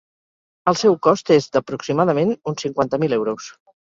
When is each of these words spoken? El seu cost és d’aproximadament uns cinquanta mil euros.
El 0.71 0.77
seu 0.79 0.95
cost 1.07 1.29
és 1.35 1.49
d’aproximadament 1.57 2.33
uns 2.53 2.65
cinquanta 2.67 3.03
mil 3.05 3.17
euros. 3.21 3.53